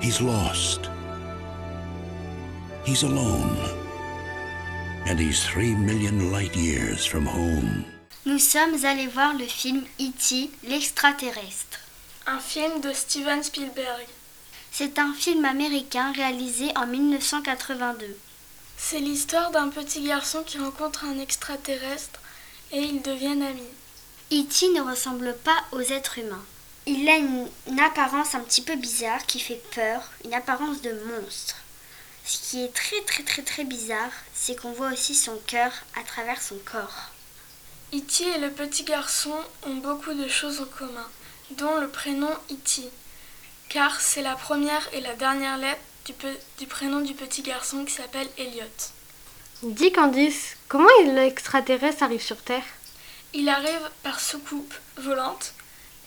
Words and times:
He's 0.00 0.20
lost. 0.20 0.88
He's 2.84 3.02
alone. 3.02 3.58
And 5.06 5.18
he's 5.18 5.42
three 5.44 5.74
million 5.74 6.30
light 6.30 6.54
years 6.54 7.04
from 7.04 7.26
home. 7.26 7.84
Nous 8.24 8.38
sommes 8.38 8.84
allés 8.84 9.08
voir 9.08 9.34
le 9.34 9.46
film 9.46 9.84
E.T. 9.98 10.50
l'extraterrestre. 10.62 11.80
Un 12.28 12.38
film 12.38 12.80
de 12.80 12.92
Steven 12.92 13.42
Spielberg. 13.42 14.06
C'est 14.70 15.00
un 15.00 15.12
film 15.14 15.44
américain 15.44 16.12
réalisé 16.12 16.70
en 16.76 16.86
1982. 16.86 18.16
C'est 18.76 19.00
l'histoire 19.00 19.50
d'un 19.50 19.68
petit 19.68 20.02
garçon 20.04 20.44
qui 20.44 20.58
rencontre 20.58 21.06
un 21.06 21.18
extraterrestre 21.18 22.20
et 22.70 22.82
ils 22.82 23.02
deviennent 23.02 23.42
amis. 23.42 23.74
E.T. 24.30 24.68
ne 24.76 24.88
ressemble 24.88 25.34
pas 25.42 25.64
aux 25.72 25.80
êtres 25.80 26.18
humains. 26.18 26.44
Il 26.90 27.06
a 27.08 27.16
une, 27.16 27.46
une 27.66 27.80
apparence 27.80 28.34
un 28.34 28.40
petit 28.40 28.62
peu 28.62 28.74
bizarre 28.74 29.24
qui 29.26 29.38
fait 29.38 29.60
peur, 29.74 30.00
une 30.24 30.32
apparence 30.32 30.80
de 30.80 30.92
monstre. 31.04 31.56
Ce 32.24 32.38
qui 32.38 32.64
est 32.64 32.74
très 32.74 33.00
très 33.02 33.22
très 33.22 33.42
très 33.42 33.64
bizarre, 33.64 34.10
c'est 34.34 34.56
qu'on 34.58 34.72
voit 34.72 34.92
aussi 34.92 35.14
son 35.14 35.36
cœur 35.46 35.70
à 35.98 36.02
travers 36.02 36.40
son 36.42 36.56
corps. 36.64 37.10
E.T. 37.94 38.24
et 38.24 38.38
le 38.38 38.50
petit 38.50 38.84
garçon 38.84 39.34
ont 39.66 39.76
beaucoup 39.76 40.12
de 40.14 40.28
choses 40.28 40.60
en 40.60 40.64
commun, 40.66 41.06
dont 41.52 41.76
le 41.76 41.88
prénom 41.88 42.30
E.T. 42.50 42.82
Car 43.68 44.00
c'est 44.00 44.22
la 44.22 44.34
première 44.34 44.88
et 44.94 45.00
la 45.00 45.14
dernière 45.14 45.58
lettre 45.58 45.80
du, 46.06 46.12
pe- 46.14 46.40
du 46.58 46.66
prénom 46.66 47.00
du 47.00 47.12
petit 47.14 47.42
garçon 47.42 47.84
qui 47.84 47.92
s'appelle 47.92 48.28
Elliot. 48.38 48.64
Dis 49.62 49.92
Candice, 49.92 50.56
comment 50.68 50.88
l'extraterrestre 51.04 52.02
arrive 52.02 52.22
sur 52.22 52.38
Terre? 52.42 52.64
Il 53.34 53.48
arrive 53.48 53.90
par 54.02 54.20
soucoupe 54.20 54.74
volante 54.96 55.52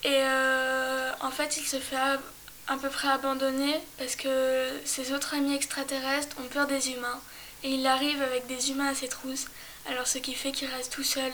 et 0.04 0.22
euh, 0.24 1.12
en 1.22 1.32
fait 1.32 1.58
il 1.58 1.66
se 1.66 1.78
fait 1.78 1.96
à, 1.96 2.78
peu 2.78 2.90
près 2.90 3.10
abandonner 3.10 3.80
parce 3.98 4.16
que 4.16 4.70
ses 4.86 5.14
autres 5.14 5.36
amis 5.36 5.56
extraterrestres 5.56 6.36
ont 6.40 6.48
peur 6.48 6.68
des 6.68 6.92
humains 6.92 7.20
et 7.64 7.70
il 7.70 7.86
arrive 7.86 8.22
avec 8.22 8.48
des 8.48 8.72
humains 8.72 8.88
à 8.88 8.96
ses 8.96 9.08
trousses, 9.08 9.48
alors 9.90 10.08
ce 10.08 10.18
qui 10.18 10.34
fait 10.34 10.52
qu'il 10.52 10.70
reste 10.70 10.94
tout 10.94 11.04
seul 11.04 11.32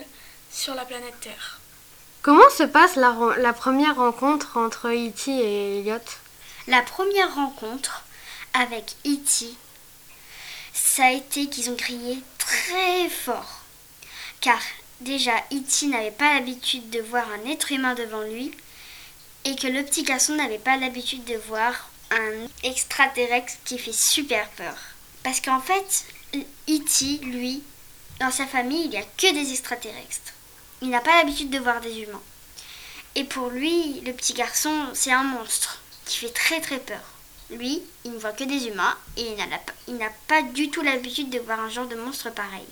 sur 0.51 0.75
la 0.75 0.85
planète 0.85 1.19
Terre. 1.21 1.59
Comment 2.21 2.49
se 2.49 2.63
passe 2.63 2.95
la, 2.95 3.15
la 3.37 3.53
première 3.53 3.95
rencontre 3.95 4.57
entre 4.57 4.89
E.T. 4.89 5.31
et 5.31 5.79
Elliot? 5.79 5.99
La 6.67 6.81
première 6.81 7.33
rencontre 7.35 8.03
avec 8.53 8.95
E.T., 9.05 9.53
ça 10.73 11.05
a 11.05 11.11
été 11.11 11.47
qu'ils 11.47 11.69
ont 11.69 11.75
crié 11.75 12.21
très 12.37 13.07
fort. 13.09 13.61
Car 14.41 14.59
déjà, 15.01 15.35
E.T. 15.51 15.87
n'avait 15.87 16.11
pas 16.11 16.35
l'habitude 16.35 16.89
de 16.89 17.01
voir 17.01 17.25
un 17.31 17.49
être 17.49 17.71
humain 17.71 17.95
devant 17.95 18.21
lui 18.21 18.51
et 19.45 19.55
que 19.55 19.67
le 19.67 19.83
petit 19.83 20.03
garçon 20.03 20.35
n'avait 20.35 20.57
pas 20.57 20.77
l'habitude 20.77 21.23
de 21.25 21.37
voir 21.47 21.89
un 22.11 22.47
extraterrestre 22.63 23.53
qui 23.65 23.77
fait 23.77 23.93
super 23.93 24.49
peur. 24.51 24.75
Parce 25.23 25.41
qu'en 25.41 25.61
fait, 25.61 26.05
E.T., 26.69 27.19
lui, 27.23 27.63
dans 28.19 28.31
sa 28.31 28.45
famille, 28.45 28.85
il 28.85 28.89
n'y 28.89 28.97
a 28.97 29.03
que 29.17 29.33
des 29.33 29.51
extraterrestres. 29.51 30.33
Il 30.81 30.89
n'a 30.89 31.01
pas 31.01 31.17
l'habitude 31.17 31.49
de 31.49 31.59
voir 31.59 31.81
des 31.81 32.01
humains. 32.01 32.21
Et 33.15 33.23
pour 33.23 33.49
lui, 33.49 34.01
le 34.01 34.13
petit 34.13 34.33
garçon, 34.33 34.87
c'est 34.93 35.11
un 35.11 35.23
monstre 35.23 35.81
qui 36.05 36.19
fait 36.19 36.33
très 36.33 36.61
très 36.61 36.79
peur. 36.79 37.01
Lui, 37.49 37.81
il 38.03 38.11
ne 38.11 38.17
voit 38.17 38.33
que 38.33 38.43
des 38.43 38.67
humains 38.67 38.97
et 39.15 39.35
il 39.87 39.97
n'a 39.97 40.09
pas 40.27 40.41
du 40.41 40.69
tout 40.69 40.81
l'habitude 40.81 41.29
de 41.29 41.39
voir 41.39 41.59
un 41.59 41.69
genre 41.69 41.87
de 41.87 41.95
monstre 41.95 42.29
pareil. 42.31 42.67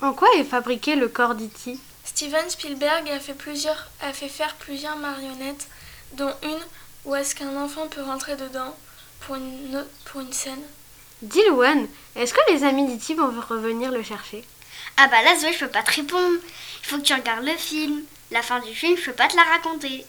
En 0.00 0.12
quoi 0.12 0.28
est 0.36 0.44
fabriqué 0.44 0.94
le 0.96 1.08
corps 1.08 1.34
d'E.T. 1.34 1.76
Steven 2.04 2.48
Spielberg 2.48 3.08
a 3.10 3.20
fait, 3.20 3.34
plusieurs, 3.34 3.88
a 4.00 4.12
fait 4.12 4.28
faire 4.28 4.54
plusieurs 4.56 4.96
marionnettes, 4.96 5.66
dont 6.12 6.32
une 6.42 6.58
où 7.04 7.14
est-ce 7.14 7.34
qu'un 7.34 7.56
enfant 7.56 7.88
peut 7.88 8.02
rentrer 8.02 8.36
dedans 8.36 8.76
pour 9.20 9.36
une, 9.36 9.76
autre- 9.76 9.88
pour 10.04 10.20
une 10.20 10.32
scène. 10.32 10.62
Est-ce 12.16 12.32
que 12.32 12.52
les 12.52 12.64
amis 12.64 12.86
d'E.T. 12.86 13.14
vont 13.14 13.32
revenir 13.48 13.90
le 13.90 14.02
chercher? 14.02 14.44
Ah 14.96 15.08
bah 15.08 15.22
là, 15.22 15.36
Zoé, 15.36 15.52
je 15.52 15.58
peux 15.60 15.68
pas 15.70 15.82
te 15.82 15.92
répondre. 15.94 16.38
Il 16.82 16.86
faut 16.86 16.96
que 16.98 17.02
tu 17.02 17.14
regardes 17.14 17.44
le 17.44 17.56
film. 17.56 18.02
La 18.30 18.42
fin 18.42 18.60
du 18.60 18.74
film, 18.74 18.96
je 18.96 19.06
peux 19.06 19.12
pas 19.12 19.26
te 19.28 19.36
la 19.36 19.42
raconter. 19.42 20.04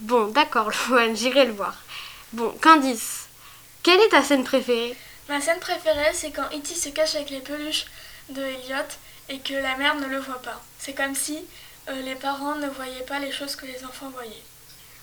Bon, 0.00 0.26
d'accord 0.28 0.70
Louane, 0.88 1.16
j'irai 1.16 1.46
le 1.46 1.52
voir. 1.52 1.74
Bon, 2.32 2.50
Candice, 2.60 3.26
quelle 3.82 4.00
est 4.00 4.08
ta 4.10 4.22
scène 4.22 4.44
préférée? 4.44 4.96
Ma 5.28 5.40
scène 5.40 5.58
préférée, 5.60 6.10
c'est 6.12 6.30
quand 6.30 6.46
E.T. 6.52 6.74
se 6.74 6.88
cache 6.90 7.14
avec 7.16 7.30
les 7.30 7.40
peluches 7.40 7.86
de 8.28 8.42
Elliot 8.42 8.76
et 9.28 9.38
que 9.38 9.54
la 9.54 9.76
mère 9.76 9.94
ne 9.96 10.06
le 10.06 10.18
voit 10.18 10.42
pas. 10.42 10.60
C'est 10.78 10.94
comme 10.94 11.14
si 11.14 11.38
euh, 11.88 12.02
les 12.02 12.14
parents 12.14 12.56
ne 12.56 12.68
voyaient 12.68 13.04
pas 13.04 13.18
les 13.18 13.32
choses 13.32 13.56
que 13.56 13.66
les 13.66 13.84
enfants 13.84 14.10
voyaient. 14.10 14.42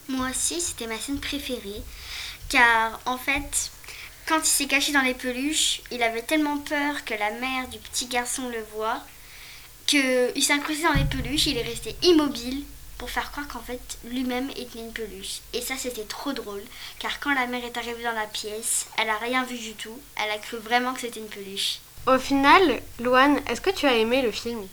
Moi 0.08 0.28
aussi, 0.30 0.60
c'était 0.60 0.86
ma 0.86 0.98
scène 0.98 1.20
préférée. 1.20 1.82
Car 2.48 3.00
en 3.06 3.18
fait, 3.18 3.70
quand 4.26 4.38
il 4.38 4.46
s'est 4.46 4.66
caché 4.66 4.92
dans 4.92 5.02
les 5.02 5.14
peluches, 5.14 5.80
il 5.90 6.02
avait 6.02 6.22
tellement 6.22 6.58
peur 6.58 7.04
que 7.04 7.14
la 7.14 7.30
mère 7.32 7.68
du 7.68 7.78
petit 7.78 8.06
garçon 8.06 8.48
le 8.48 8.64
voit 8.74 9.00
qu'il 9.86 10.42
s'est 10.42 10.52
incrusté 10.52 10.84
dans 10.84 10.92
les 10.92 11.04
peluches, 11.04 11.46
il 11.46 11.58
est 11.58 11.62
resté 11.62 11.96
immobile 12.02 12.64
pour 12.98 13.10
faire 13.10 13.32
croire 13.32 13.48
qu'en 13.48 13.60
fait 13.60 13.98
lui-même 14.04 14.50
était 14.50 14.78
une 14.78 14.92
peluche. 14.92 15.40
Et 15.52 15.60
ça, 15.60 15.74
c'était 15.76 16.04
trop 16.04 16.32
drôle. 16.32 16.62
Car 16.98 17.18
quand 17.20 17.34
la 17.34 17.46
mère 17.46 17.64
est 17.64 17.76
arrivée 17.76 18.04
dans 18.04 18.12
la 18.12 18.26
pièce, 18.26 18.86
elle 18.96 19.10
a 19.10 19.18
rien 19.18 19.44
vu 19.44 19.58
du 19.58 19.74
tout. 19.74 19.98
Elle 20.16 20.30
a 20.30 20.38
cru 20.38 20.58
vraiment 20.58 20.94
que 20.94 21.00
c'était 21.00 21.20
une 21.20 21.28
peluche. 21.28 21.80
Au 22.04 22.18
final, 22.18 22.80
Louane, 22.98 23.40
est-ce 23.48 23.60
que 23.60 23.70
tu 23.70 23.86
as 23.86 23.94
aimé 23.94 24.22
le 24.22 24.32
film? 24.32 24.66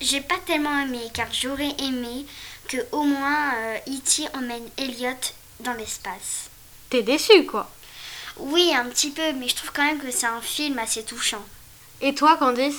J'ai 0.00 0.20
pas 0.20 0.38
tellement 0.44 0.76
aimé 0.80 1.00
car 1.14 1.28
j'aurais 1.32 1.74
aimé 1.78 2.26
que 2.68 2.78
au 2.90 3.04
moins 3.04 3.54
euh, 3.54 3.76
E.T. 3.86 4.26
emmène 4.34 4.68
Elliot 4.76 5.14
dans 5.60 5.74
l'espace. 5.74 6.50
T'es 6.90 7.02
déçue, 7.02 7.46
quoi. 7.46 7.70
Oui, 8.38 8.74
un 8.74 8.86
petit 8.86 9.10
peu, 9.10 9.32
mais 9.34 9.46
je 9.48 9.54
trouve 9.54 9.70
quand 9.72 9.84
même 9.84 10.00
que 10.00 10.10
c'est 10.10 10.26
un 10.26 10.40
film 10.40 10.76
assez 10.80 11.04
touchant. 11.04 11.44
Et 12.00 12.16
toi, 12.16 12.36
Candice? 12.36 12.74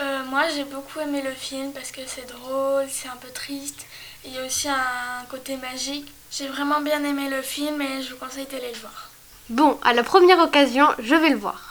Euh, 0.00 0.24
moi, 0.24 0.44
j'ai 0.54 0.64
beaucoup 0.64 1.00
aimé 1.00 1.20
le 1.20 1.32
film 1.32 1.72
parce 1.72 1.90
que 1.90 2.00
c'est 2.06 2.26
drôle, 2.26 2.86
c'est 2.90 3.08
un 3.08 3.16
peu 3.16 3.28
triste. 3.28 3.84
Il 4.24 4.32
y 4.32 4.38
a 4.38 4.46
aussi 4.46 4.68
un 4.68 5.24
côté 5.28 5.56
magique. 5.58 6.10
J'ai 6.30 6.48
vraiment 6.48 6.80
bien 6.80 7.04
aimé 7.04 7.28
le 7.28 7.42
film 7.42 7.82
et 7.82 8.02
je 8.02 8.14
vous 8.14 8.18
conseille 8.18 8.46
d'aller 8.46 8.72
le 8.72 8.80
voir. 8.80 9.10
Bon, 9.50 9.78
à 9.82 9.92
la 9.92 10.02
première 10.02 10.38
occasion, 10.38 10.86
je 10.98 11.14
vais 11.14 11.30
le 11.30 11.36
voir. 11.36 11.67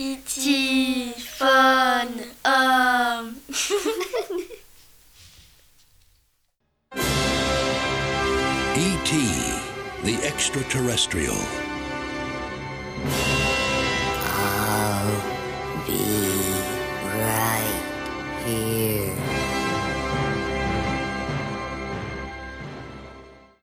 E.T. 0.00 1.10
Fun 1.14 2.22
Home. 2.46 3.34
E.T., 8.76 9.16
E 9.16 9.58
the 10.04 10.20
extraterrestrial. 10.22 11.67